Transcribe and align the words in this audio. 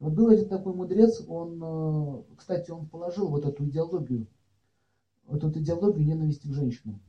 Вот 0.00 0.12
был 0.12 0.28
один 0.28 0.48
такой 0.48 0.74
мудрец, 0.74 1.22
он, 1.28 1.60
э, 1.62 2.22
кстати, 2.36 2.70
он 2.70 2.88
положил 2.88 3.28
вот 3.28 3.44
эту 3.44 3.64
идеологию, 3.64 4.26
вот 5.26 5.42
эту 5.42 5.60
идеологию 5.60 6.06
ненависти 6.06 6.48
к 6.48 6.52
женщинам. 6.52 7.00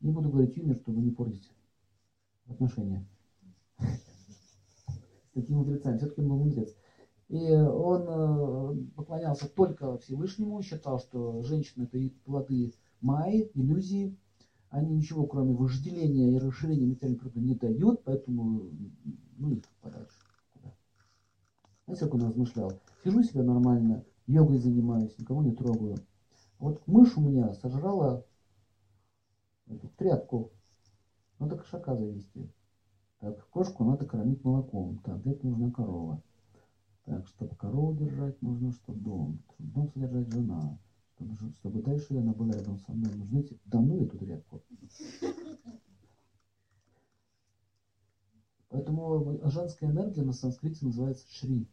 Не 0.00 0.10
буду 0.12 0.30
говорить 0.30 0.56
имя, 0.56 0.74
чтобы 0.74 1.02
не 1.02 1.10
портить 1.10 1.50
отношения 2.48 3.06
с 3.78 5.32
такими 5.34 5.56
мудрецами. 5.56 5.98
Все-таки 5.98 6.20
он 6.20 6.28
был 6.28 6.38
мудрец. 6.38 6.74
И 7.28 7.52
он 7.52 8.04
э, 8.08 8.86
поклонялся 8.94 9.48
только 9.48 9.98
Всевышнему, 9.98 10.62
считал, 10.62 11.00
что 11.00 11.42
женщины 11.42 11.88
это 11.90 12.14
плоды 12.24 12.72
Майи, 13.00 13.50
иллюзии. 13.54 14.16
Они 14.70 14.94
ничего, 14.94 15.26
кроме 15.26 15.54
вожделения 15.54 16.32
и 16.32 16.38
расширения 16.38 16.86
материальной 16.86 17.18
природы, 17.18 17.40
не 17.40 17.54
дают, 17.54 18.04
поэтому 18.04 18.70
ну 19.38 19.50
их 19.50 19.62
подальше. 19.80 20.25
Знаете, 21.86 22.04
как 22.04 22.14
он 22.14 22.22
размышлял? 22.24 22.72
Сижу 23.04 23.22
себе 23.22 23.42
нормально, 23.44 24.04
йогой 24.26 24.58
занимаюсь, 24.58 25.16
никого 25.18 25.42
не 25.44 25.54
трогаю. 25.54 25.96
Вот 26.58 26.84
мышь 26.88 27.16
у 27.16 27.20
меня 27.20 27.54
сожрала 27.54 28.24
эту 29.68 29.88
тряпку. 29.90 30.50
Надо 31.38 31.56
кошака 31.56 31.94
завести. 31.94 32.50
Так, 33.20 33.48
кошку 33.50 33.84
надо 33.84 34.04
кормить 34.04 34.42
молоком. 34.42 34.98
Так, 35.04 35.22
для 35.22 35.32
этого 35.32 35.50
нужна 35.50 35.70
корова. 35.70 36.22
Так, 37.04 37.28
чтобы 37.28 37.54
корову 37.54 37.94
держать, 37.94 38.40
нужно, 38.42 38.72
чтобы 38.72 39.00
дом. 39.00 39.38
Чтобы 39.54 39.72
дом 39.72 39.88
содержать 39.90 40.32
жена. 40.32 40.78
Чтобы, 41.14 41.34
чтобы 41.54 41.82
дальше 41.82 42.18
она 42.18 42.32
была 42.32 42.52
рядом 42.52 42.78
со 42.78 42.92
мной. 42.92 43.14
Нужны 43.14 43.40
эти... 43.40 43.58
Да 43.64 43.80
ну 43.80 44.02
эту 44.04 44.18
тряпку. 44.18 44.62
Поэтому 48.70 49.40
женская 49.44 49.86
энергия 49.86 50.22
на 50.22 50.32
санскрите 50.32 50.84
называется 50.84 51.26
шри. 51.32 51.68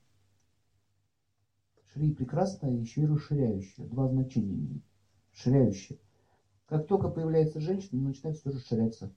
Шри 1.94 2.12
прекрасная, 2.12 2.72
еще 2.72 3.02
и 3.04 3.06
расширяющая. 3.06 3.86
Два 3.86 4.08
значения 4.08 4.56
имеет. 4.56 4.84
Расширяющая. 5.32 5.98
Как 6.66 6.88
только 6.88 7.10
появляется 7.10 7.60
женщина, 7.60 8.02
начинает 8.02 8.38
все 8.38 8.50
расширяться. 8.50 9.14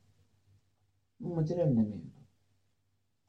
Ну, 1.19 1.35
материально 1.35 1.81
имею 1.81 2.03
в 2.03 2.05
виду. 2.05 2.27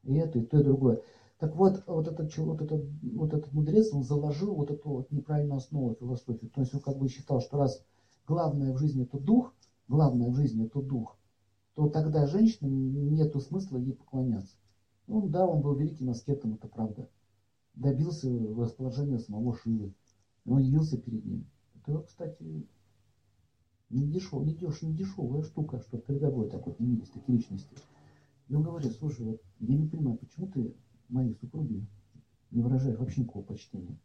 И 0.03 0.15
это, 0.15 0.39
и 0.39 0.45
то, 0.45 0.59
и 0.59 0.63
другое. 0.63 1.01
Так 1.39 1.55
вот, 1.55 1.83
вот 1.87 2.07
этот, 2.07 2.35
вот 2.37 2.61
этот, 2.61 2.85
вот 3.13 3.33
этот 3.33 3.53
мудрец, 3.53 3.93
он 3.93 4.03
заложил 4.03 4.55
вот 4.55 4.71
эту 4.71 4.89
вот 4.89 5.11
неправильную 5.11 5.57
основу 5.57 5.95
философии. 5.95 6.47
То 6.47 6.61
есть 6.61 6.73
он 6.73 6.81
как 6.81 6.97
бы 6.97 7.07
считал, 7.07 7.39
что 7.39 7.57
раз 7.57 7.85
главное 8.27 8.73
в 8.73 8.77
жизни 8.77 9.03
это 9.03 9.19
дух, 9.19 9.53
главное 9.87 10.29
в 10.29 10.35
жизни 10.35 10.65
это 10.65 10.81
дух, 10.81 11.17
то 11.75 11.87
тогда 11.87 12.25
женщине 12.25 12.69
нету 13.11 13.39
смысла 13.39 13.77
ей 13.77 13.93
поклоняться. 13.93 14.55
Ну 15.05 15.27
да, 15.27 15.47
он 15.47 15.61
был 15.61 15.75
великим 15.75 16.09
аскетом, 16.09 16.55
это 16.55 16.67
правда. 16.67 17.07
Добился 17.77 18.27
расположения 18.55 19.19
самого 19.19 19.55
Шивы. 19.55 19.93
Он 20.45 20.63
явился 20.63 20.97
перед 20.97 21.23
ним. 21.23 21.45
Это, 21.85 22.01
кстати, 22.01 22.65
не, 23.91 24.07
дешев, 24.07 24.43
не, 24.43 24.55
деш, 24.55 24.81
не 24.81 24.95
дешевая 24.95 25.43
штука, 25.43 25.79
что 25.81 25.99
передовой 25.99 26.49
такой 26.49 26.75
есть 26.79 27.13
такие 27.13 27.37
личности. 27.37 27.77
И 28.47 28.55
он 28.55 28.63
говорит, 28.63 28.93
слушай, 28.93 29.23
вот, 29.23 29.43
я 29.59 29.75
не 29.75 29.87
понимаю, 29.87 30.17
почему 30.17 30.47
ты 30.47 30.73
моей 31.07 31.35
супруги 31.35 31.85
не 32.49 32.63
выражаешь 32.63 32.97
вообще 32.97 33.21
никакого 33.21 33.43
почтения. 33.43 33.99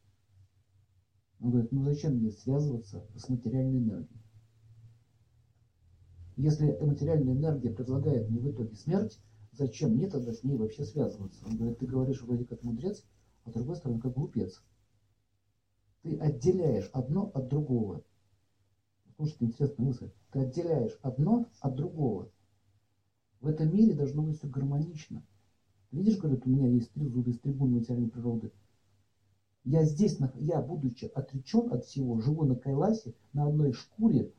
Он 1.41 1.53
говорит, 1.53 1.73
ну 1.73 1.83
зачем 1.83 2.17
мне 2.17 2.31
связываться 2.31 3.07
с 3.17 3.27
материальной 3.31 3.79
энергией? 3.79 4.21
Если 6.37 6.77
материальная 6.79 7.33
энергия 7.35 7.71
предлагает 7.71 8.29
мне 8.29 8.39
в 8.39 8.51
итоге 8.51 8.77
смерть, 8.77 9.19
зачем 9.53 9.93
мне 9.93 10.11
тогда 10.11 10.35
с 10.35 10.45
ней 10.45 10.59
вообще 10.59 10.85
связываться? 10.85 11.43
Он 11.47 11.57
говорит, 11.57 11.79
ты 11.79 11.87
говоришь 11.87 12.21
вроде 12.21 12.45
как 12.45 12.63
мудрец, 12.65 13.03
а 13.45 13.51
с 13.51 13.53
другой 13.53 13.77
стороны 13.77 14.01
как 14.01 14.15
глупец. 14.15 14.63
Ты 16.03 16.17
отделяешь 16.19 16.91
одно 16.93 17.31
от 17.35 17.49
другого. 17.49 18.03
Слушайте, 19.17 19.47
интересная 19.47 19.87
мысль. 19.87 20.11
Ты 20.33 20.41
отделяешь 20.41 20.99
одно 21.03 21.47
от 21.61 21.77
другого. 21.77 22.31
В 23.41 23.47
этом 23.47 23.75
мире 23.75 23.95
должно 23.95 24.23
быть 24.23 24.39
все 24.39 24.49
гармонично. 24.49 25.25
Видишь, 25.91 26.19
говорит, 26.19 26.47
у 26.47 26.51
меня 26.51 26.69
есть 26.69 26.93
три 26.93 27.07
зуба 27.09 27.31
из 27.31 27.39
трибун 27.39 27.75
материальной 27.75 28.09
природы. 28.09 28.53
Я 29.65 29.85
здесь, 29.85 30.19
я, 30.37 30.61
будучи 30.61 31.05
отречен 31.05 31.73
от 31.73 31.85
всего, 31.85 32.21
живу 32.21 32.45
на 32.45 32.57
Кайласе, 32.57 33.15
на 33.33 33.47
одной 33.47 33.73
шкуре, 33.73 34.33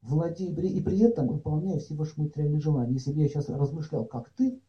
владею 0.00 0.56
и 0.56 0.80
при 0.80 0.98
этом 1.00 1.28
выполняю 1.28 1.78
все 1.78 1.94
ваши 1.94 2.20
материальные 2.20 2.60
желания. 2.60 2.94
Если 2.94 3.12
бы 3.12 3.20
я 3.20 3.28
сейчас 3.28 3.48
размышлял, 3.48 4.04
как 4.04 4.30
ты, 4.30 4.60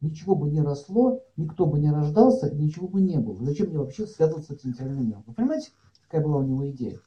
ничего 0.00 0.34
бы 0.34 0.48
не 0.48 0.60
росло, 0.60 1.22
никто 1.36 1.66
бы 1.66 1.78
не 1.78 1.90
рождался, 1.90 2.54
ничего 2.54 2.88
бы 2.88 3.00
не 3.00 3.18
было. 3.18 3.44
Зачем 3.44 3.68
мне 3.68 3.78
вообще 3.78 4.06
связываться 4.06 4.54
с 4.54 4.64
материальным 4.64 5.08
миром? 5.08 5.24
Вы 5.26 5.34
понимаете, 5.34 5.70
какая 6.02 6.22
была 6.22 6.38
у 6.38 6.42
него 6.42 6.68
идея? 6.70 6.98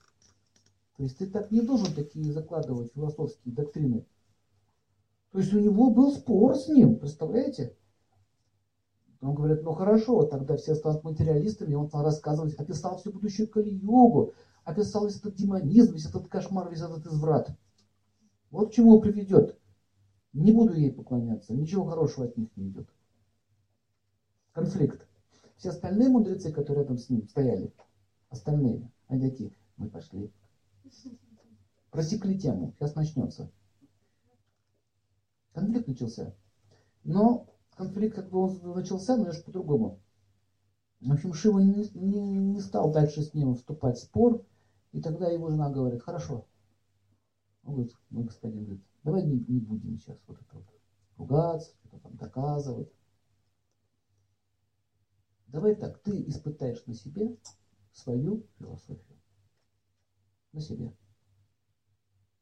То 0.97 1.03
есть 1.03 1.17
ты 1.17 1.27
так 1.27 1.51
не 1.51 1.61
должен 1.61 1.93
такие 1.93 2.31
закладывать 2.31 2.93
философские 2.93 3.55
доктрины. 3.55 4.05
То 5.31 5.39
есть 5.39 5.53
у 5.53 5.59
него 5.59 5.89
был 5.89 6.11
спор 6.11 6.55
с 6.55 6.67
ним, 6.67 6.97
представляете? 6.97 7.75
Он 9.21 9.35
говорит, 9.35 9.63
ну 9.63 9.71
хорошо, 9.73 10.23
тогда 10.23 10.57
все 10.57 10.75
станут 10.75 11.03
материалистами, 11.03 11.75
он 11.75 11.87
стал 11.87 12.03
рассказывать, 12.03 12.55
описал 12.55 12.97
всю 12.97 13.11
будущую 13.11 13.47
Кали-йогу, 13.47 14.33
описал 14.65 15.05
весь 15.05 15.17
этот 15.17 15.35
демонизм, 15.35 15.93
весь 15.93 16.07
этот 16.07 16.27
кошмар, 16.27 16.69
весь 16.69 16.81
этот 16.81 17.05
изврат. 17.05 17.49
Вот 18.49 18.69
к 18.69 18.73
чему 18.73 18.95
он 18.95 19.01
приведет. 19.01 19.60
Не 20.33 20.51
буду 20.51 20.73
ей 20.73 20.91
поклоняться, 20.91 21.53
ничего 21.53 21.85
хорошего 21.85 22.25
от 22.25 22.37
них 22.37 22.49
не 22.55 22.69
идет. 22.69 22.87
Конфликт. 24.53 25.07
Все 25.57 25.69
остальные 25.69 26.09
мудрецы, 26.09 26.51
которые 26.51 26.83
рядом 26.83 26.97
с 26.97 27.09
ним 27.09 27.27
стояли, 27.27 27.73
остальные, 28.29 28.89
они 29.07 29.29
такие, 29.29 29.51
мы 29.77 29.89
пошли. 29.89 30.31
Просекли 31.91 32.39
тему, 32.39 32.73
сейчас 32.73 32.95
начнется. 32.95 33.51
Конфликт 35.53 35.87
начался. 35.87 36.33
Но 37.03 37.47
конфликт 37.75 38.15
как 38.15 38.29
бы 38.29 38.39
он 38.39 38.59
начался, 38.73 39.17
но 39.17 39.27
лишь 39.27 39.43
по-другому. 39.43 39.99
В 41.01 41.11
общем, 41.11 41.33
Шива 41.33 41.59
не, 41.59 41.89
не, 41.95 42.19
не 42.19 42.59
стал 42.61 42.91
дальше 42.91 43.21
с 43.23 43.33
ним 43.33 43.55
вступать 43.55 43.97
в 43.97 44.03
спор, 44.03 44.45
и 44.91 45.01
тогда 45.01 45.27
его 45.29 45.49
жена 45.49 45.69
говорит, 45.69 46.01
хорошо. 46.01 46.45
Он 47.63 47.75
говорит, 47.75 47.95
мой 48.09 48.23
господин 48.23 48.63
говорит, 48.65 48.85
давай 49.03 49.23
не, 49.23 49.39
не 49.47 49.59
будем 49.59 49.97
сейчас 49.99 50.23
вот 50.27 50.41
это 50.41 50.55
вот 50.55 50.65
ругаться, 51.17 51.73
что-то 51.75 51.99
там 51.99 52.15
доказывать. 52.17 52.91
Давай 55.47 55.75
так, 55.75 56.01
ты 56.01 56.23
испытаешь 56.27 56.85
на 56.85 56.93
себе 56.93 57.37
свою 57.91 58.47
философию. 58.57 59.19
На 60.53 60.61
себе. 60.61 60.95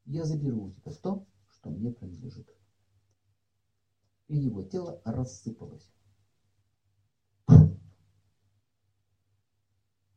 Я 0.04 0.24
заберу 0.24 0.66
у 0.66 0.72
тебя 0.72 0.92
то, 0.92 1.26
что 1.48 1.70
мне 1.70 1.90
принадлежит 1.90 2.48
и 4.30 4.36
его 4.36 4.62
тело 4.62 5.02
рассыпалось. 5.04 5.92
Ну 7.48 7.76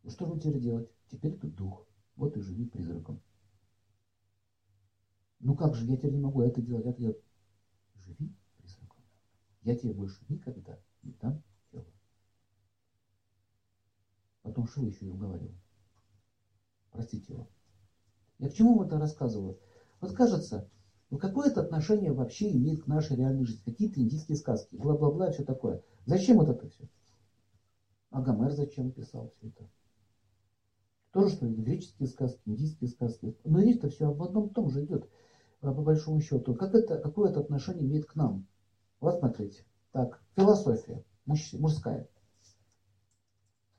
что 0.09 0.28
же 0.28 0.40
теперь 0.40 0.59
делать? 0.59 0.88
Теперь 1.09 1.35
ты 1.35 1.47
дух. 1.47 1.88
Вот 2.16 2.38
и 2.38 2.41
живи 2.41 2.68
призраком. 2.68 3.20
Ну 5.43 5.55
как 5.55 5.75
же, 5.75 5.85
я 5.85 5.97
теперь 5.97 6.13
не 6.13 6.21
могу 6.21 6.41
это 6.41 6.61
делать, 6.61 6.85
это 6.85 6.97
делать. 6.99 7.21
Живи 7.95 8.33
призраком. 8.57 9.03
Я 9.63 9.75
тебе 9.75 9.93
больше 9.93 10.23
никогда 10.29 10.79
не 11.03 11.11
дам 11.21 11.43
тело. 11.69 11.85
Потом 14.41 14.67
Шива 14.67 14.87
еще 14.87 15.05
и 15.05 15.09
уговаривал. 15.09 15.53
Простите 16.91 17.33
его. 17.33 17.49
Я 18.39 18.49
к 18.49 18.53
чему 18.53 18.83
это 18.83 18.97
рассказываю? 18.97 19.59
Вот 19.99 20.13
кажется, 20.13 20.69
ну 21.09 21.17
какое 21.17 21.49
это 21.49 21.61
отношение 21.61 22.13
вообще 22.13 22.49
имеет 22.51 22.83
к 22.83 22.87
нашей 22.87 23.17
реальной 23.17 23.45
жизни? 23.45 23.65
Какие-то 23.65 23.99
индийские 23.99 24.37
сказки, 24.37 24.75
бла-бла-бла, 24.75 25.31
все 25.31 25.43
такое. 25.43 25.83
Зачем 26.05 26.37
вот 26.37 26.47
это 26.47 26.69
все? 26.69 26.87
А 28.11 28.21
Гомер 28.21 28.51
зачем 28.51 28.91
писал 28.91 29.29
все 29.29 29.49
это? 29.49 29.69
Тоже 31.11 31.35
что 31.35 31.46
ли, 31.46 31.55
греческие 31.55 32.07
сказки, 32.07 32.41
индийские 32.46 32.89
сказки. 32.89 33.37
Но 33.43 33.59
речь-то 33.59 33.89
все 33.89 34.09
об 34.09 34.23
одном 34.23 34.49
том 34.49 34.69
же 34.69 34.85
идет, 34.85 35.09
по 35.71 35.81
большому 35.81 36.19
счету. 36.19 36.55
Как 36.55 36.73
это, 36.75 36.97
какое 36.97 37.29
это 37.31 37.39
отношение 37.39 37.85
имеет 37.85 38.05
к 38.05 38.15
нам? 38.15 38.45
Вот 38.99 39.19
смотрите. 39.19 39.63
Так, 39.91 40.21
философия 40.35 41.03
муж, 41.25 41.53
мужская. 41.53 42.07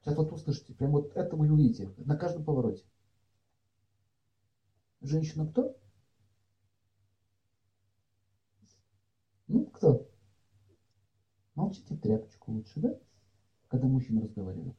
Сейчас 0.00 0.16
вот 0.16 0.32
услышите, 0.32 0.74
прям 0.74 0.92
вот 0.92 1.12
это 1.14 1.36
вы 1.36 1.50
увидите 1.50 1.92
на 1.98 2.16
каждом 2.16 2.44
повороте. 2.44 2.84
Женщина 5.00 5.46
кто? 5.46 5.76
Ну, 9.46 9.66
кто? 9.66 10.08
Молчите 11.54 11.96
тряпочку 11.96 12.52
лучше, 12.52 12.80
да? 12.80 12.98
Когда 13.68 13.86
мужчина 13.86 14.22
разговаривает. 14.22 14.76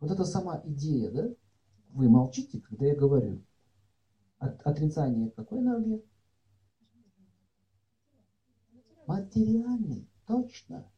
Вот 0.00 0.10
это 0.10 0.24
сама 0.24 0.62
идея, 0.64 1.10
да? 1.10 1.28
Вы 1.90 2.08
молчите, 2.08 2.60
когда 2.60 2.86
я 2.86 2.94
говорю. 2.94 3.44
От, 4.40 4.60
отрицание 4.66 5.28
какой 5.28 5.60
энергии? 5.60 6.02
Материальный, 9.06 10.08
точно. 10.26 10.90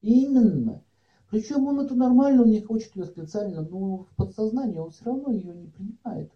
Именно. 0.00 0.82
Причем 1.28 1.66
он 1.66 1.80
это 1.80 1.94
нормально, 1.94 2.42
он 2.42 2.50
не 2.50 2.60
хочет 2.60 2.96
ее 2.96 3.04
специально, 3.04 3.62
но 3.62 4.04
в 4.04 4.16
подсознании 4.16 4.78
он 4.78 4.90
все 4.90 5.04
равно 5.04 5.30
ее 5.30 5.54
не 5.54 5.68
принимает. 5.68 6.32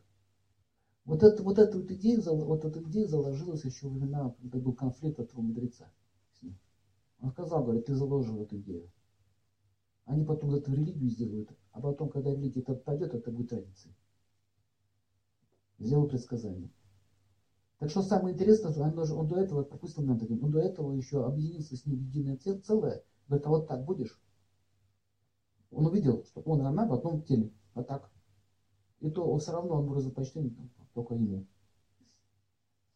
Вот, 1.06 1.22
это, 1.22 1.42
вот 1.42 1.58
эта 1.58 1.78
вот 1.78 1.90
идея, 1.90 2.20
вот 2.20 2.64
эта 2.64 2.80
идея 2.82 3.06
заложилась 3.06 3.64
еще 3.64 3.88
во 3.88 3.94
времена, 3.94 4.30
когда 4.40 4.58
был 4.58 4.74
конфликт 4.74 5.18
этого 5.18 5.40
мудреца. 5.40 5.90
Он 7.20 7.30
сказал, 7.30 7.62
говорит, 7.62 7.86
ты 7.86 7.94
заложил 7.94 8.42
эту 8.42 8.58
идею. 8.58 8.90
Они 10.04 10.22
потом 10.22 10.52
это 10.52 10.70
в 10.70 10.74
религию 10.74 11.08
сделают, 11.08 11.50
а 11.72 11.80
потом, 11.80 12.10
когда 12.10 12.30
религия 12.30 12.60
это 12.60 12.74
пойдет, 12.74 13.14
это 13.14 13.30
будет 13.30 13.48
традицией. 13.48 13.94
Сделал 15.78 16.08
предсказание. 16.08 16.70
Так 17.78 17.90
что 17.90 18.02
самое 18.02 18.34
интересное, 18.34 18.72
что 18.72 18.82
он, 18.82 18.98
он 18.98 19.28
до 19.28 19.40
этого, 19.40 19.64
допустим, 19.64 20.10
он 20.10 20.50
до 20.50 20.58
этого 20.60 20.92
еще 20.92 21.26
объединился 21.26 21.76
с 21.76 21.84
ним 21.84 21.98
в 21.98 22.02
единое 22.02 22.36
целое. 22.36 23.02
Говорит, 23.28 23.46
а 23.46 23.50
вот 23.50 23.68
так 23.68 23.84
будешь? 23.84 24.20
Он 25.70 25.86
увидел, 25.86 26.24
что 26.24 26.40
он 26.42 26.62
и 26.62 26.64
она 26.64 26.86
в 26.86 26.92
одном 26.92 27.22
теле. 27.22 27.52
А 27.74 27.82
так. 27.82 28.10
И 29.00 29.10
то 29.10 29.30
он 29.30 29.40
все 29.40 29.52
равно 29.52 29.74
он 29.74 29.86
выразил 29.86 30.12
почтение 30.12 30.54
только 30.94 31.14
ему. 31.14 31.46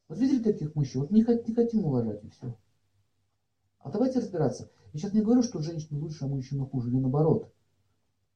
Вот 0.09 0.19
видели 0.19 0.43
таких 0.43 0.75
мужчин? 0.75 1.03
Вот 1.03 1.11
не, 1.11 1.21
не 1.21 1.55
хотим 1.55 1.85
уважать 1.85 2.25
и 2.25 2.31
все. 2.31 2.57
А 3.81 3.91
давайте 3.91 4.21
разбираться. 4.21 4.71
Я 4.93 5.01
сейчас 5.01 5.13
не 5.13 5.21
говорю, 5.21 5.43
что 5.43 5.61
женщина 5.61 5.99
лучше, 5.99 6.25
а 6.25 6.29
мужчина 6.29 6.65
хуже, 6.67 6.89
или 6.89 6.97
наоборот. 6.97 7.53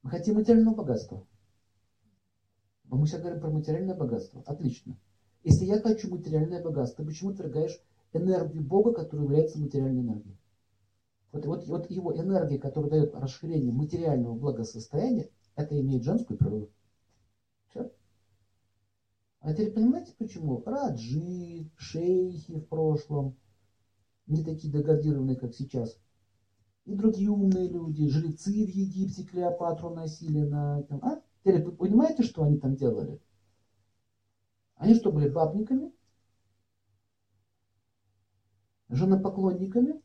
Мы 0.03 0.11
хотим 0.11 0.35
материального 0.35 0.75
богатства. 0.75 1.27
Мы 2.97 3.07
сейчас 3.07 3.21
говорим 3.21 3.41
про 3.41 3.51
материальное 3.51 3.95
богатство. 3.95 4.43
Отлично. 4.45 4.99
Если 5.45 5.65
я 5.65 5.81
хочу 5.81 6.11
материальное 6.11 6.63
богатство, 6.63 7.03
почему 7.03 7.31
отвергаешь 7.31 7.81
энергию 8.13 8.63
Бога, 8.63 8.93
которая 8.93 9.25
является 9.25 9.59
материальной 9.59 10.03
энергией? 10.03 10.37
Вот, 11.33 11.47
вот, 11.47 11.67
вот 11.67 11.91
его 11.91 12.15
энергия, 12.15 12.59
которая 12.59 12.91
дает 12.91 13.15
расширение 13.15 13.73
материального 13.73 14.35
благосостояния, 14.35 15.31
это 15.57 15.81
имеет 15.81 16.03
женскую 16.03 16.37
природу. 16.37 16.71
Все. 17.71 17.91
А 19.41 19.55
теперь 19.55 19.73
понимаете 19.73 20.13
почему? 20.19 20.63
Раджи, 20.63 21.71
шейхи 21.77 22.61
в 22.61 22.69
прошлом, 22.69 23.37
не 24.27 24.45
такие 24.45 24.71
деградированные, 24.71 25.37
как 25.37 25.55
сейчас. 25.55 25.99
И 26.85 26.95
другие 26.95 27.31
умные 27.31 27.69
люди, 27.69 28.07
жрецы 28.09 28.67
в 28.67 28.71
Египте 28.71 29.25
Клеопатру 29.25 29.89
носили 29.91 30.41
на... 30.41 30.83
Там, 30.83 31.01
а? 31.03 31.23
Теперь 31.43 31.65
вы 31.65 31.73
понимаете, 31.73 32.23
что 32.23 32.45
они 32.45 32.59
там 32.59 32.77
делали? 32.77 33.21
Они 34.77 34.95
что, 34.95 35.11
были 35.11 35.29
бабниками? 35.29 35.93
Женопоклонниками? 38.89 40.01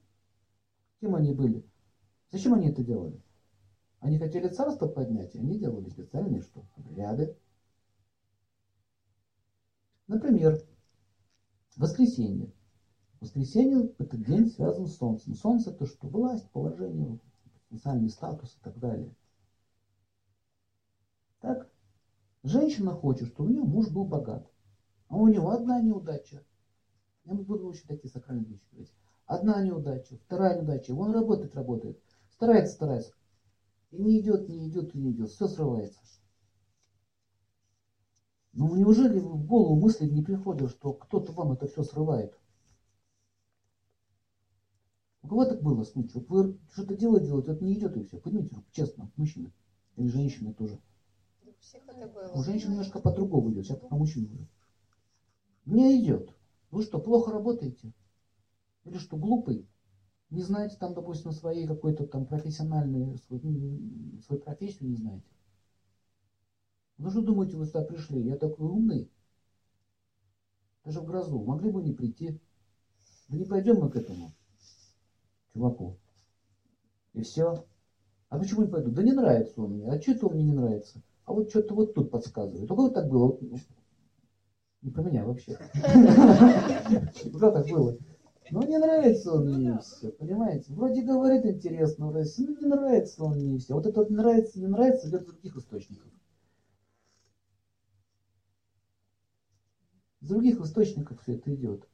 Кем 1.00 1.14
они 1.14 1.34
были? 1.34 1.64
Зачем 2.32 2.56
они 2.56 2.70
это 2.70 2.84
делали? 2.84 3.22
Они 4.00 4.18
хотели 4.18 4.48
царство 4.48 4.88
поднять, 4.88 5.36
и 5.36 5.40
они 5.40 5.60
делали 5.60 5.90
специальные 5.90 6.42
что? 6.42 6.66
Обряды. 6.76 7.38
Например, 10.08 10.60
воскресенье. 11.76 12.52
Воскресенье– 13.20 13.94
это 14.00 14.18
день 14.18 14.48
связан 14.48 14.88
с 14.88 14.96
солнцем. 14.96 15.36
Солнце– 15.36 15.70
это 15.72 15.86
что? 15.86 16.08
Власть, 16.08 16.50
положение, 16.50 17.20
социальный 17.70 18.10
статус 18.10 18.56
и 18.56 18.64
так 18.64 18.80
далее. 18.80 19.14
Так? 21.40 21.70
Женщина 22.44 22.94
хочет, 22.94 23.30
чтобы 23.30 23.50
у 23.50 23.52
нее 23.52 23.64
муж 23.64 23.90
был 23.90 24.06
богат. 24.06 24.50
А 25.10 25.18
у 25.18 25.28
него 25.28 25.52
одна 25.52 25.82
неудача. 25.82 26.44
Я 27.26 27.34
буду 27.34 27.68
очень 27.68 27.88
такие 27.88 28.10
сакральные 28.10 28.46
вещи 28.46 28.66
говорить. 28.72 28.94
Одна 29.26 29.62
неудача, 29.62 30.18
вторая 30.18 30.58
неудача. 30.58 30.92
Он 30.94 31.12
работает, 31.12 31.56
работает. 31.56 32.02
Старается, 32.32 32.74
старается. 32.74 33.14
И 33.92 34.02
не 34.02 34.20
идет, 34.20 34.48
не 34.48 34.70
идет, 34.70 34.96
и 34.96 34.98
не 34.98 35.12
идет. 35.12 35.30
Все 35.30 35.48
срывается. 35.48 36.00
Ну 38.54 38.76
неужели 38.76 39.20
в 39.20 39.46
голову 39.46 39.80
мысли 39.80 40.08
не 40.08 40.24
приходит, 40.24 40.72
что 40.72 40.92
кто-то 40.92 41.32
вам 41.32 41.52
это 41.52 41.68
все 41.68 41.84
срывает? 41.84 42.34
У 45.22 45.28
кого 45.28 45.46
так 45.46 45.62
было? 45.62 45.76
Вот 45.76 46.14
вы 46.30 46.58
что-то 46.72 46.96
дело 46.96 47.20
делаете, 47.20 47.52
это 47.52 47.64
не 47.64 47.74
идет 47.74 47.96
и 47.98 48.04
все. 48.04 48.20
Руку, 48.24 48.64
честно, 48.72 49.12
мужчины. 49.16 49.52
Или 49.96 50.08
женщины 50.08 50.54
тоже. 50.54 50.80
У 52.34 52.44
женщин 52.44 52.72
немножко 52.72 53.00
по-другому 53.00 53.52
идет, 53.52 53.66
сейчас 53.66 53.80
по 53.80 53.96
мужчину 53.96 54.28
говорю. 54.28 54.48
Не 55.66 56.02
идет. 56.02 56.36
Вы 56.72 56.84
что, 56.84 57.00
плохо 57.00 57.32
работаете? 57.32 57.94
Или 58.86 58.98
что, 58.98 59.18
глупый? 59.18 59.68
Не 60.30 60.42
знаете 60.42 60.78
там, 60.78 60.94
допустим, 60.94 61.32
своей 61.32 61.66
какой-то 61.66 62.06
там 62.06 62.26
профессиональной, 62.26 63.18
свою, 63.20 64.22
свою 64.22 64.42
профессию 64.42 64.90
не 64.90 64.96
знаете? 64.96 65.28
Ну 66.98 67.10
что 67.10 67.22
думаете, 67.22 67.58
вы 67.58 67.66
сюда 67.66 67.84
пришли? 67.84 68.26
Я 68.26 68.38
такой 68.38 68.68
умный. 68.68 69.12
Даже 70.84 71.02
в 71.02 71.06
грозу. 71.06 71.44
Могли 71.44 71.70
бы 71.70 71.82
не 71.84 71.94
прийти. 71.94 72.40
Да 73.30 73.38
не 73.38 73.46
пойдем 73.46 73.80
мы 73.80 73.90
к 73.90 73.96
этому 73.96 74.34
чуваку. 75.54 75.98
И 77.14 77.22
все. 77.22 77.66
А 78.30 78.38
почему 78.38 78.64
не 78.64 78.70
пойду? 78.70 78.92
Да 78.92 79.04
не 79.04 79.14
нравится 79.14 79.62
он 79.62 79.74
мне. 79.74 79.90
А 79.90 80.02
что 80.02 80.12
это 80.12 80.28
он 80.28 80.36
мне 80.36 80.44
не 80.46 80.54
нравится? 80.54 81.02
А 81.28 81.34
вот 81.34 81.50
что-то 81.50 81.76
вот 81.76 81.94
тут 81.94 82.10
подсказывает. 82.10 82.70
Только 82.70 82.82
вот 82.82 82.94
так 82.94 83.10
было. 83.10 83.38
Не 84.82 84.92
про 84.92 85.04
меня 85.04 85.26
вообще. 85.26 85.58
Когда 87.24 87.52
так 87.52 87.68
было? 87.68 87.98
Ну, 88.50 88.66
не 88.66 88.78
нравится 88.78 89.34
он 89.34 89.50
мне 89.50 89.78
все, 89.80 90.10
понимаете? 90.14 90.72
Вроде 90.72 91.02
говорит 91.02 91.46
интересно, 91.46 92.08
вроде, 92.08 92.32
ну, 92.38 92.58
не 92.62 92.66
нравится 92.66 93.26
он 93.26 93.40
мне 93.40 93.58
все. 93.58 93.74
Вот 93.74 93.86
это 93.86 94.00
вот 94.00 94.10
нравится, 94.10 94.58
не 94.58 94.68
нравится, 94.68 95.10
идет 95.10 95.24
из 95.24 95.34
других 95.34 95.58
источников. 95.58 96.10
Из 100.22 100.30
других 100.30 100.62
источников 100.62 101.22
все 101.22 101.36
это 101.36 101.54
идет. 101.54 101.86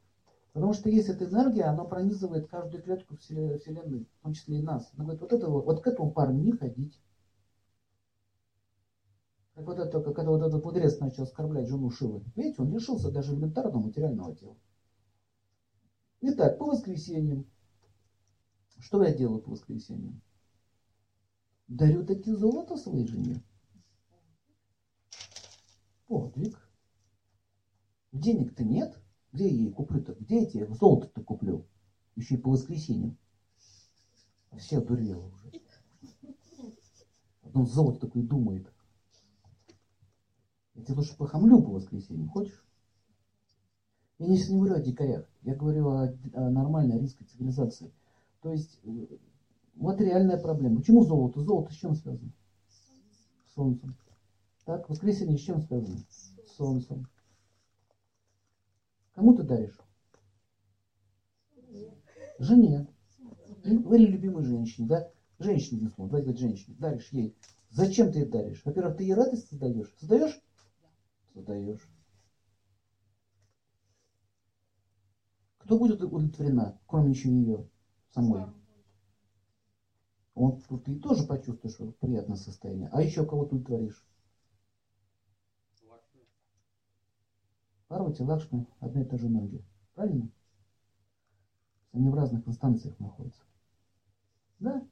Потому 0.52 0.74
что 0.74 0.88
есть 0.88 1.08
эта 1.08 1.24
энергия, 1.24 1.64
она 1.64 1.82
пронизывает 1.82 2.46
каждую 2.46 2.84
клетку 2.84 3.16
Вселенной, 3.16 4.06
в 4.20 4.22
том 4.22 4.32
числе 4.32 4.60
и 4.60 4.62
нас. 4.62 4.92
Она 4.94 5.06
говорит, 5.06 5.22
вот, 5.22 5.32
этого, 5.32 5.60
вот 5.60 5.82
к 5.82 5.88
этому 5.88 6.12
парню 6.12 6.40
не 6.40 6.52
ходить. 6.52 7.00
Как 9.54 9.66
вот 9.66 9.78
это, 9.78 10.00
когда 10.12 10.32
вот 10.32 10.42
этот 10.42 10.64
мудрец 10.64 10.98
начал 10.98 11.22
оскорблять 11.22 11.68
жену 11.68 11.88
Шивы. 11.90 12.24
Видите, 12.34 12.60
он 12.60 12.72
лишился 12.72 13.12
даже 13.12 13.34
элементарного 13.34 13.84
материального 13.84 14.34
тела. 14.34 14.56
Итак, 16.22 16.58
по 16.58 16.66
воскресеньям. 16.66 17.46
Что 18.80 19.04
я 19.04 19.14
делаю 19.14 19.40
по 19.40 19.52
воскресеньям? 19.52 20.20
Дарю 21.68 22.04
таки 22.04 22.32
золото 22.32 22.76
своей 22.76 23.06
жене. 23.06 23.44
Подвиг. 26.08 26.68
Денег-то 28.10 28.64
нет. 28.64 29.00
Где 29.32 29.48
я 29.48 29.54
ей 29.54 29.72
куплю-то? 29.72 30.14
Где 30.14 30.40
я 30.40 30.46
тебе 30.46 30.66
золото-то 30.66 31.22
куплю? 31.22 31.68
Еще 32.16 32.34
и 32.34 32.38
по 32.38 32.50
воскресеньям. 32.50 33.16
Все 34.58 34.80
дурело 34.80 35.28
уже. 35.28 35.52
Одно 37.42 37.64
золото 37.66 38.06
такое 38.06 38.24
думает. 38.24 38.73
Я 40.74 40.84
тебе 40.84 40.96
лучше 40.96 41.16
похамлю 41.16 41.62
по 41.62 41.70
воскресеньям, 41.70 42.28
хочешь? 42.28 42.64
Я 44.18 44.26
не, 44.26 44.36
не 44.36 44.58
говорю 44.58 44.74
о 44.74 44.80
дикарях, 44.80 45.28
я 45.42 45.54
говорю 45.54 45.88
о, 45.88 46.14
о 46.32 46.50
нормальной 46.50 46.96
арийской 46.96 47.26
цивилизации. 47.26 47.92
То 48.42 48.52
есть, 48.52 48.80
э, 48.84 49.06
вот 49.76 50.00
реальная 50.00 50.40
проблема. 50.40 50.76
Почему 50.76 51.04
золото? 51.04 51.40
Золото 51.40 51.72
с 51.72 51.76
чем 51.76 51.94
связано? 51.94 52.32
С 52.68 53.54
солнцем. 53.54 53.96
Так, 54.64 54.88
воскресенье 54.88 55.36
с 55.36 55.42
чем 55.42 55.62
связано? 55.62 55.98
С 56.10 56.56
солнцем. 56.56 57.08
Кому 59.14 59.34
ты 59.34 59.42
даришь? 59.42 59.78
Жене. 62.38 62.86
Или 63.62 64.06
любимой 64.06 64.44
женщине, 64.44 64.88
да? 64.88 65.10
Женщине, 65.38 65.80
безусловно, 65.80 66.10
давайте 66.10 66.30
говорить 66.30 66.40
женщине. 66.40 66.76
Даришь 66.78 67.08
ей. 67.12 67.36
Зачем 67.70 68.12
ты 68.12 68.20
ей 68.20 68.28
даришь? 68.28 68.62
Во-первых, 68.64 68.96
ты 68.96 69.04
ей 69.04 69.14
радость 69.14 69.48
создаешь. 69.48 69.92
Создаешь? 69.98 70.40
Создаешь. 71.34 71.90
Кто 75.58 75.78
будет 75.78 76.02
удовлетворена, 76.02 76.78
кроме 76.86 77.10
еще 77.10 77.28
ее 77.28 77.68
самой? 78.10 78.46
Он, 80.34 80.60
ты 80.60 80.98
тоже 81.00 81.26
почувствуешь 81.26 81.96
приятное 81.98 82.36
состояние. 82.36 82.88
А 82.92 83.02
еще 83.02 83.26
кого 83.26 83.46
ты 83.46 83.56
удовлетворишь? 83.56 84.06
Парвати, 87.88 88.22
Лакшми– 88.22 88.66
одна 88.80 89.02
и 89.02 89.04
та 89.04 89.16
же 89.16 89.26
энергия. 89.26 89.64
Правильно? 89.94 90.30
Они 91.92 92.08
в 92.08 92.14
разных 92.14 92.46
инстанциях 92.48 92.98
находятся. 92.98 93.42
Да? 94.58 94.86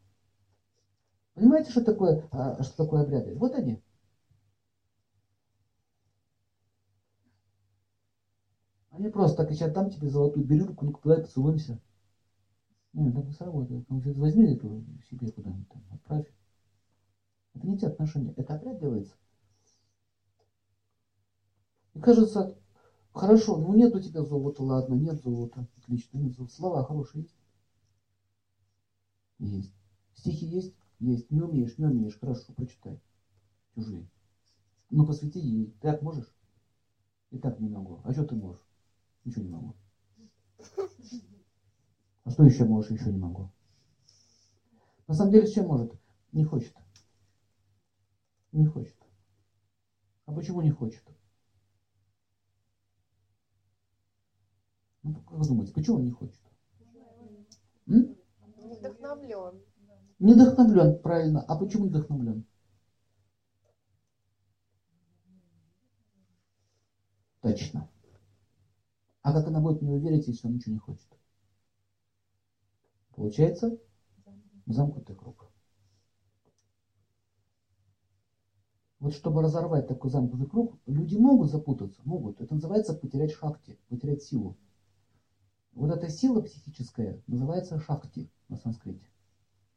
Понимаете, 1.35 1.71
что 1.71 1.85
такое, 1.85 2.29
а, 2.31 2.63
что 2.63 2.85
такое 2.85 3.03
обряды? 3.03 3.35
Вот 3.37 3.55
они. 3.55 3.83
Они 8.93 9.09
просто 9.23 9.37
так 9.37 9.49
кричат, 9.49 9.73
дам 9.73 9.89
тебе 9.89 10.09
золотую 10.09 10.45
бирюльку, 10.45 10.85
ну-ка 10.85 11.01
давай 11.05 11.23
поцелуемся. 11.23 11.81
Нет, 12.93 13.15
так 13.15 13.25
не 13.25 13.33
сработает. 13.33 13.87
Он 13.89 14.01
говорит, 14.01 14.19
возьми 14.19 14.53
эту 14.53 14.85
себе 15.09 15.31
куда-нибудь 15.31 15.69
там, 15.69 15.85
отправь. 15.93 16.27
отношения. 17.55 18.35
Это 18.37 18.57
опять 18.57 18.81
делается. 18.81 19.15
И 21.95 22.01
кажется, 22.01 22.59
хорошо, 23.13 23.59
ну 23.59 23.75
нет 23.75 23.95
у 23.95 24.01
тебя 24.01 24.25
золота, 24.25 24.63
ладно, 24.65 24.95
нет 24.95 25.23
золота, 25.23 25.69
отлично, 25.77 26.19
нет 26.19 26.35
золота. 26.35 26.55
Слова 26.55 26.85
хорошие 26.85 27.23
есть? 27.23 27.37
Есть. 29.39 29.75
Стихи 30.15 30.47
есть? 30.47 30.75
Есть. 30.99 31.31
Не 31.31 31.43
умеешь, 31.43 31.79
не 31.79 31.87
умеешь, 31.87 32.19
хорошо, 32.19 32.53
прочитай. 32.55 33.01
Чужие. 33.75 34.11
Ну 34.91 35.07
посвяти 35.07 35.39
ей. 35.39 35.67
Ты 35.81 35.93
так 35.93 36.03
можешь? 36.03 36.35
И 37.31 37.39
так 37.39 37.61
не 37.61 37.69
могу. 37.69 38.01
А 38.05 38.13
что 38.13 38.25
ты 38.25 38.35
можешь? 38.35 38.72
Ничего 39.25 39.45
не 39.45 39.51
могу. 39.51 39.75
А 42.25 42.31
что 42.31 42.45
еще 42.45 42.65
можешь? 42.65 42.91
Еще 42.91 43.11
не 43.11 43.19
могу. 43.19 43.51
На 45.07 45.15
самом 45.15 45.33
деле, 45.33 45.47
все 45.47 45.63
может. 45.63 45.93
Не 46.33 46.45
хочет. 46.45 46.75
Не 48.53 48.67
хочет. 48.67 48.97
А 50.27 50.33
почему 50.33 50.63
не 50.63 50.71
хочет? 50.71 51.03
Ну, 55.03 55.15
как 55.15 55.33
вы 55.33 55.45
думаете, 55.45 55.73
почему 55.73 55.97
он 55.97 56.05
не 56.05 56.13
хочет? 56.13 56.41
М? 57.89 58.17
Не 58.57 58.77
вдохновлен. 58.77 59.61
Не 60.21 60.35
вдохновлен, 60.35 61.03
правильно. 61.03 61.43
А 61.43 61.57
почему 61.57 61.85
не 61.85 61.91
вдохновлен? 61.91 62.45
Точно. 67.41 67.92
А 69.23 69.33
как 69.33 69.47
она 69.47 69.61
будет 69.61 69.81
в 69.81 69.85
него 69.85 69.97
верить, 69.99 70.27
если 70.27 70.49
он 70.49 70.55
ничего 70.55 70.75
не 70.75 70.79
хочет? 70.79 71.09
Получается 73.15 73.79
замкнутый 74.67 75.15
круг. 75.15 75.49
Вот 78.99 79.15
чтобы 79.15 79.43
разорвать 79.43 79.89
такой 79.89 80.11
замкнутый 80.11 80.49
круг, 80.49 80.79
люди 80.87 81.17
могут 81.17 81.51
запутаться, 81.51 82.01
могут. 82.05 82.41
Это 82.41 82.55
называется 82.55 82.95
потерять 82.95 83.33
шахти, 83.33 83.79
потерять 83.89 84.23
силу. 84.23 84.57
Вот 85.73 85.91
эта 85.91 86.09
сила 86.09 86.41
психическая 86.41 87.21
называется 87.27 87.81
шахти 87.81 88.31
на 88.49 88.57
санскрите. 88.57 89.07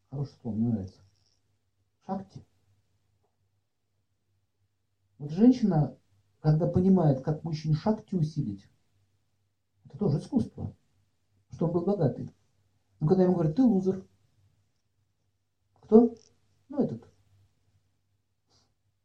Хорошее 0.09 0.37
слово, 0.41 0.55
мне 0.55 0.69
нравится. 0.69 1.01
Шахти. 2.05 2.45
Вот 5.17 5.31
женщина, 5.31 5.97
когда 6.39 6.67
понимает, 6.67 7.21
как 7.21 7.43
мужчине 7.43 7.75
шахти 7.75 8.15
усилить, 8.15 8.67
это 9.95 10.05
тоже 10.05 10.19
искусство, 10.19 10.75
что 11.51 11.65
он 11.65 11.71
был 11.71 11.85
богатый. 11.85 12.29
Но 12.99 13.07
когда 13.07 13.23
ему 13.23 13.33
говорят, 13.33 13.55
ты 13.55 13.63
лузер. 13.63 14.05
Кто? 15.81 16.15
Ну, 16.69 16.81
этот, 16.81 17.07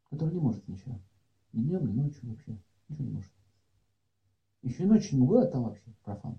который 0.08 0.34
не 0.34 0.40
может 0.40 0.66
ничего. 0.66 1.00
Ни 1.52 1.62
днем, 1.62 1.86
ни 1.86 1.92
ночью 1.92 2.28
вообще. 2.28 2.58
Ничего 2.88 3.04
не 3.04 3.14
может. 3.14 3.32
Еще 4.62 4.84
и 4.84 4.86
ночью 4.86 5.14
не 5.14 5.20
могу, 5.22 5.36
а 5.36 5.46
там 5.46 5.64
вообще 5.64 5.82
профан. 6.02 6.38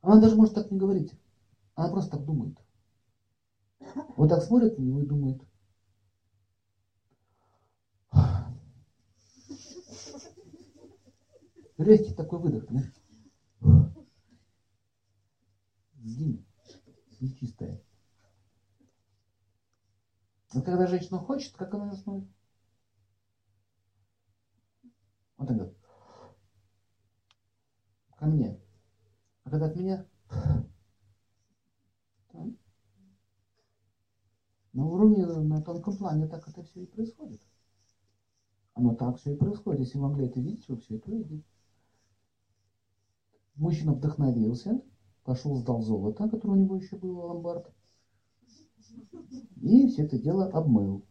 Она 0.00 0.20
даже 0.20 0.36
может 0.36 0.54
так 0.54 0.70
не 0.70 0.78
говорить. 0.78 1.12
Она 1.74 1.90
просто 1.90 2.12
так 2.12 2.24
думает. 2.24 2.56
Вот 4.16 4.28
так 4.28 4.42
смотрит 4.42 4.78
на 4.78 4.82
него 4.82 5.02
и 5.02 5.06
думает. 5.06 5.42
Легкий 11.78 12.12
такой 12.12 12.40
выдох, 12.40 12.64
знаешь. 12.64 12.92
Сгинь. 15.94 16.44
Нечистая. 17.20 17.80
Вот 20.52 20.64
когда 20.64 20.86
женщина 20.88 21.18
хочет, 21.20 21.56
как 21.56 21.72
она 21.74 21.94
смотрит? 21.94 22.28
Вот 25.36 25.48
так 25.48 25.56
вот. 25.56 25.76
Ко 28.16 28.26
мне. 28.26 28.60
А 29.44 29.50
когда 29.50 29.66
от 29.66 29.76
меня... 29.76 30.06
На 34.72 34.84
уровне, 34.84 35.26
на 35.26 35.60
тонком 35.62 35.96
плане 35.96 36.28
так 36.28 36.46
это 36.46 36.62
все 36.62 36.82
и 36.82 36.86
происходит. 36.86 37.40
Оно 38.74 38.94
так 38.94 39.16
все 39.18 39.34
и 39.34 39.36
происходит. 39.36 39.80
Если 39.80 39.98
вы 39.98 40.08
могли 40.08 40.26
это 40.26 40.40
видеть, 40.40 40.68
вы 40.68 40.76
все 40.76 40.96
это 40.96 41.10
увидите. 41.10 41.44
Мужчина 43.58 43.92
вдохновился, 43.92 44.80
пошел, 45.24 45.56
сдал 45.56 45.82
золото, 45.82 46.28
которое 46.28 46.52
у 46.52 46.62
него 46.62 46.76
еще 46.76 46.96
было, 46.96 47.26
ломбард. 47.26 47.70
И 49.60 49.88
все 49.88 50.04
это 50.04 50.16
дело 50.16 50.46
обмыл. 50.46 51.04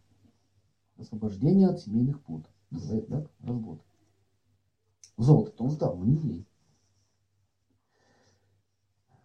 Освобождение 0.98 1.68
от 1.68 1.82
семейных 1.82 2.22
пут. 2.24 2.50
Называют, 2.72 3.10
да? 3.10 3.28
Развод. 3.42 3.84
Золото-то 5.18 5.64
он 5.66 5.72
сдал, 5.72 5.98
но 5.98 6.06
не 6.06 6.16
ей. 6.16 6.48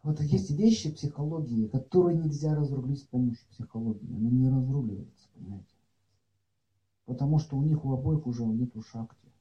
Вот 0.02 0.20
есть 0.20 0.50
вещи 0.50 0.90
психологии, 0.92 1.68
которые 1.68 2.18
нельзя 2.18 2.56
разрулить 2.56 2.98
с 2.98 3.04
помощью 3.04 3.48
психологии. 3.50 4.12
Они 4.16 4.30
не 4.30 4.50
разруливаются, 4.50 5.28
понимаете. 5.34 5.76
Потому 7.04 7.38
что 7.38 7.56
у 7.56 7.62
них 7.62 7.84
у 7.84 7.92
обоих 7.92 8.26
уже 8.26 8.44
нету 8.44 8.82
шахти. 8.82 9.31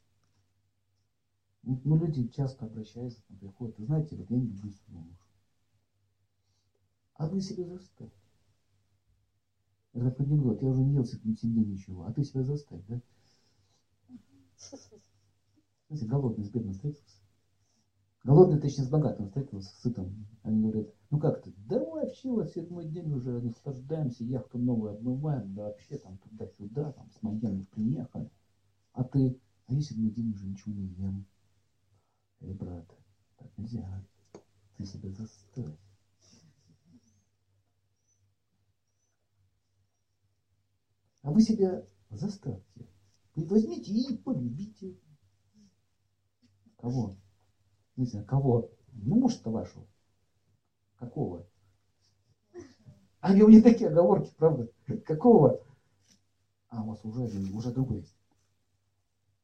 Ну, 1.64 1.96
люди 1.96 2.28
часто 2.28 2.66
обращаются, 2.66 3.22
там, 3.28 3.38
приходят, 3.38 3.80
и 3.80 3.84
знаете, 3.84 4.16
вот 4.16 4.30
я 4.30 4.38
не 4.38 4.48
люблю 4.48 4.72
своего. 4.72 5.06
А 7.16 7.28
вы 7.28 7.40
себя 7.40 7.68
заставьте. 7.68 8.16
Это 9.94 10.10
как 10.10 10.22
анекдот, 10.22 10.62
я 10.62 10.70
уже 10.70 10.84
не 10.84 10.94
ел 10.94 11.06
с 11.06 11.14
этим 11.14 11.36
семье 11.36 11.64
ничего, 11.64 12.06
а 12.06 12.12
ты 12.12 12.24
себя 12.24 12.44
заставь, 12.44 12.82
да? 12.88 13.00
Знаете, 15.88 16.06
голодный 16.08 16.46
с 16.46 16.50
бедным 16.50 16.74
встретился. 16.74 17.18
Голодный, 18.24 18.60
точнее, 18.60 18.86
с 18.86 18.90
богатым 18.90 19.28
встретился, 19.28 19.70
с 19.70 19.82
сытым. 19.82 20.26
Они 20.44 20.62
говорят, 20.62 20.88
ну 21.10 21.20
как 21.20 21.42
ты? 21.42 21.54
Да 21.68 21.80
вообще, 21.80 22.30
вот 22.32 22.50
седьмой 22.50 22.86
день 22.86 23.12
уже 23.12 23.40
наслаждаемся, 23.42 24.24
яхту 24.24 24.58
новую 24.58 24.92
обмываем, 24.94 25.54
да 25.54 25.64
вообще 25.64 25.98
там 25.98 26.18
туда-сюда, 26.18 26.92
там 26.92 27.10
с 27.12 27.22
Майами 27.22 27.66
приехали. 27.72 28.30
А 28.94 29.04
ты, 29.04 29.38
а 29.68 29.74
я 29.74 29.82
седьмой 29.82 30.12
день 30.12 30.32
уже 30.32 30.46
ничего 30.48 30.74
не 30.74 30.88
ем. 30.94 31.26
Брат, 32.42 32.86
так 33.38 33.56
нельзя. 33.58 34.04
Ты 34.76 34.86
себя 34.86 35.12
заставь. 35.12 35.78
А 41.22 41.30
вы 41.30 41.42
себя 41.42 41.86
заставьте. 42.10 42.88
Вы 43.36 43.46
возьмите 43.46 43.94
и 43.94 44.18
полюбите. 44.18 44.96
Кого? 46.78 47.16
Не 47.96 48.06
знаю, 48.06 48.26
кого? 48.26 48.72
Ну, 48.94 49.20
муж-то 49.20 49.52
вашего. 49.52 49.86
Какого? 50.98 51.46
Они 53.20 53.44
у 53.44 53.50
меня 53.50 53.62
такие 53.62 53.92
оговорки, 53.92 54.34
правда? 54.36 54.68
Какого? 55.06 55.64
А, 56.70 56.82
у 56.84 56.88
вас 56.88 57.06
уже, 57.06 57.22
уже 57.54 57.72
другой. 57.72 58.04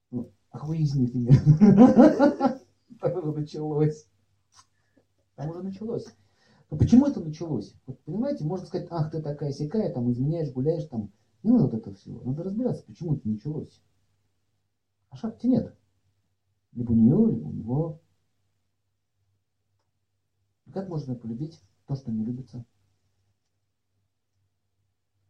Ну, 0.09 0.31
а 0.49 0.65
вы 0.65 0.79
из 0.79 0.95
них 0.95 1.13
имя? 1.13 2.57
Там 2.99 3.17
уже 3.17 3.31
началось. 3.31 4.07
Там 5.35 5.49
уже 5.49 5.63
началось. 5.63 6.05
Но 6.69 6.77
почему 6.77 7.05
это 7.05 7.21
началось? 7.21 7.73
Вот 7.85 7.99
понимаете, 8.03 8.43
можно 8.43 8.65
сказать, 8.65 8.87
ах, 8.91 9.11
ты 9.11 9.21
такая 9.21 9.51
сякая, 9.51 9.93
там 9.93 10.11
изменяешь, 10.11 10.51
гуляешь, 10.51 10.85
там. 10.85 11.11
Не 11.43 11.51
надо 11.51 11.65
вот 11.65 11.73
это 11.75 11.93
все. 11.93 12.11
Надо 12.21 12.43
разбираться, 12.43 12.83
почему 12.85 13.15
это 13.15 13.27
началось. 13.27 13.81
А 15.09 15.15
шахти 15.15 15.47
нет. 15.47 15.75
Либо 16.73 16.91
у 16.91 16.95
нее, 16.95 17.31
либо 17.31 17.47
у 17.47 17.53
него. 17.53 18.01
Как 20.73 20.89
можно 20.89 21.15
полюбить 21.15 21.61
то, 21.85 21.95
что 21.95 22.11
не 22.11 22.25
любится? 22.25 22.65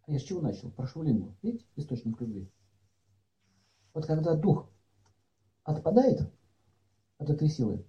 А 0.08 0.12
я 0.12 0.20
с 0.20 0.24
чего 0.24 0.42
начал? 0.42 0.72
Про 0.72 0.88
шаулингу. 0.88 1.36
Видите, 1.42 1.66
источник 1.76 2.20
любви. 2.20 2.50
Вот 3.94 4.06
когда 4.06 4.36
дух 4.36 4.70
отпадает 5.64 6.32
от 7.18 7.30
этой 7.30 7.50
силы, 7.50 7.86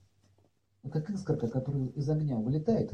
как 0.90 1.10
искорка, 1.10 1.48
которая 1.48 1.88
из 1.88 2.08
огня 2.08 2.36
вылетает, 2.36 2.92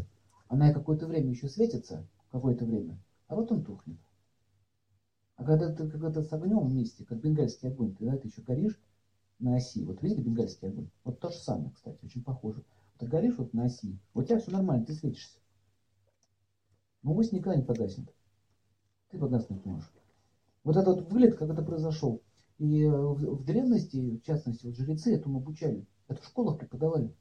она 0.48 0.72
какое-то 0.72 1.06
время 1.06 1.30
еще 1.30 1.48
светится, 1.48 2.06
какое-то 2.30 2.64
время, 2.64 2.98
а 3.28 3.36
вот 3.36 3.50
он 3.52 3.64
тухнет. 3.64 3.98
А 5.36 5.44
когда 5.44 5.72
ты, 5.72 5.88
когда 5.88 6.22
с 6.22 6.32
огнем 6.32 6.66
вместе, 6.66 7.04
как 7.04 7.20
бенгальский 7.20 7.68
огонь, 7.68 7.94
ты, 7.94 8.04
да, 8.04 8.16
ты 8.16 8.28
еще 8.28 8.42
горишь 8.42 8.80
на 9.40 9.56
оси. 9.56 9.84
Вот 9.84 10.00
видели 10.02 10.22
бенгальский 10.22 10.68
огонь? 10.68 10.90
Вот 11.02 11.18
то 11.18 11.30
же 11.30 11.38
самое, 11.38 11.70
кстати, 11.72 11.98
очень 12.04 12.22
похоже. 12.22 12.64
Ты 12.98 13.06
горишь 13.06 13.36
вот 13.38 13.52
на 13.52 13.64
оси, 13.64 13.98
у 14.14 14.22
тебя 14.22 14.38
все 14.38 14.52
нормально, 14.52 14.86
ты 14.86 14.94
светишься. 14.94 15.38
Но 17.02 17.14
ось 17.14 17.32
никогда 17.32 17.56
не 17.56 17.64
погаснет. 17.64 18.14
Ты 19.10 19.18
погаснуть 19.18 19.64
можешь. 19.66 19.92
Вот 20.62 20.76
этот 20.76 21.00
вот 21.00 21.12
вылет, 21.12 21.40
это 21.40 21.62
произошел. 21.62 22.22
И 22.58 22.82
э, 22.82 22.90
в, 22.90 23.16
в 23.16 23.44
древности, 23.44 24.16
в 24.16 24.22
частности, 24.22 24.66
вот 24.66 24.76
жрецы 24.76 25.14
этому 25.14 25.38
обучали. 25.38 25.86
Это 26.08 26.20
в 26.20 26.26
школах 26.26 26.58
преподавали. 26.58 27.14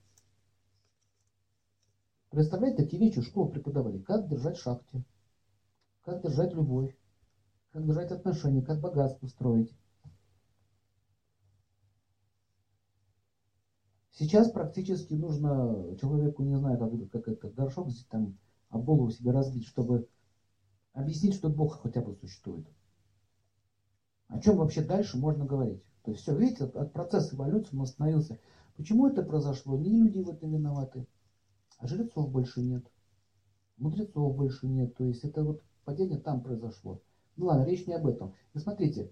Представляете, 2.30 2.84
такие 2.84 3.00
вещи 3.00 3.22
в 3.22 3.26
школах 3.26 3.54
преподавали. 3.54 4.00
Как 4.00 4.28
держать 4.28 4.58
шахте, 4.58 5.04
как 6.04 6.22
держать 6.22 6.54
любовь, 6.54 6.96
как 7.72 7.86
держать 7.86 8.12
отношения, 8.12 8.62
как 8.62 8.82
богатство 8.82 9.28
строить. 9.28 9.76
Сейчас 14.12 14.52
практически 14.52 15.16
нужно 15.16 15.98
человеку, 16.00 16.44
не 16.44 16.56
знаю, 16.56 16.78
как, 16.78 17.10
как 17.12 17.28
это, 17.28 17.50
горшок 17.50 17.90
там, 18.10 18.38
об 18.70 18.86
голову 18.86 19.10
себе 19.10 19.32
разбить, 19.32 19.66
чтобы 19.66 20.08
объяснить, 20.94 21.34
что 21.34 21.50
Бог 21.50 21.82
хотя 21.82 22.02
бы 22.02 22.14
существует. 22.16 22.68
О 24.34 24.40
чем 24.40 24.58
вообще 24.58 24.82
дальше 24.82 25.18
можно 25.18 25.46
говорить? 25.46 25.84
То 26.04 26.12
есть 26.12 26.24
все, 26.24 26.36
видите, 26.36 26.64
от, 26.64 26.92
процесса 26.92 27.36
эволюции 27.36 27.76
он 27.76 27.84
остановился. 27.84 28.40
Почему 28.76 29.08
это 29.08 29.22
произошло? 29.22 29.78
Не 29.78 29.92
люди 29.92 30.18
в 30.18 30.30
этом 30.30 30.52
виноваты, 30.52 31.06
а 31.78 31.88
жрецов 31.88 32.32
больше 32.32 32.64
нет. 32.64 32.84
Мудрецов 33.78 34.36
больше 34.36 34.68
нет. 34.68 34.96
То 34.96 35.06
есть 35.06 35.24
это 35.24 35.44
вот 35.44 35.62
падение 35.86 36.20
там 36.20 36.42
произошло. 36.42 37.00
Ну 37.36 37.46
ладно, 37.46 37.64
речь 37.64 37.86
не 37.86 37.94
об 37.94 38.08
этом. 38.08 38.34
И 38.56 38.58
смотрите, 38.58 39.12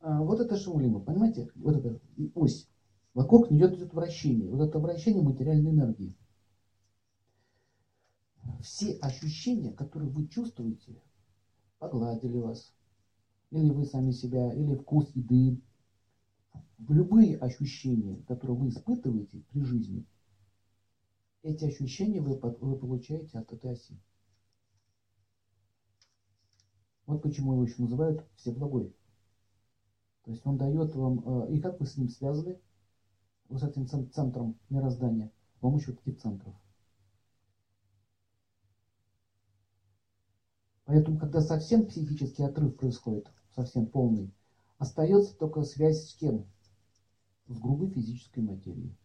а, 0.00 0.22
вот 0.22 0.40
это 0.40 0.56
Шаулима, 0.56 1.00
понимаете, 1.00 1.50
вот 1.54 1.76
эта 1.76 2.00
ось, 2.34 2.66
вокруг 3.12 3.50
нее 3.50 3.66
идет 3.74 3.92
вращение. 3.92 4.48
Вот 4.48 4.66
это 4.66 4.78
вращение 4.78 5.22
материальной 5.22 5.72
энергии. 5.72 6.16
Все 8.62 8.94
ощущения, 9.02 9.72
которые 9.72 10.08
вы 10.08 10.28
чувствуете, 10.28 11.02
погладили 11.78 12.38
вас, 12.38 12.72
или 13.50 13.70
вы 13.70 13.84
сами 13.84 14.10
себя, 14.10 14.52
или 14.52 14.74
вкус 14.74 15.10
еды, 15.14 15.60
любые 16.88 17.36
ощущения, 17.38 18.22
которые 18.26 18.56
вы 18.56 18.68
испытываете 18.68 19.42
при 19.50 19.62
жизни, 19.62 20.04
эти 21.42 21.64
ощущения 21.64 22.20
вы, 22.20 22.38
вы 22.38 22.76
получаете 22.76 23.38
от 23.38 23.52
этой 23.52 23.72
оси. 23.72 23.98
Вот 27.06 27.22
почему 27.22 27.52
его 27.52 27.62
еще 27.62 27.82
называют 27.82 28.26
Всеблагой. 28.34 28.94
То 30.24 30.32
есть 30.32 30.44
он 30.44 30.58
дает 30.58 30.94
вам, 30.96 31.22
э, 31.24 31.54
и 31.54 31.60
как 31.60 31.78
вы 31.78 31.86
с 31.86 31.96
ним 31.96 32.08
связаны, 32.08 32.58
вот 33.48 33.60
с 33.60 33.62
этим 33.62 33.86
центром 33.86 34.58
мироздания, 34.68 35.30
с 35.54 35.60
помощью 35.60 35.94
этих 35.94 36.18
центров. 36.18 36.52
Поэтому, 40.86 41.18
когда 41.18 41.40
совсем 41.40 41.86
психический 41.86 42.44
отрыв 42.44 42.76
происходит, 42.76 43.28
совсем 43.54 43.86
полный, 43.86 44.32
остается 44.78 45.36
только 45.36 45.62
связь 45.64 46.08
с 46.08 46.14
кем? 46.14 46.46
С 47.48 47.58
грубой 47.58 47.90
физической 47.90 48.40
материей. 48.40 48.96